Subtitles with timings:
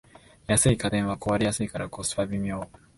[0.47, 2.67] 安い家電は壊れやすいからコスパ微妙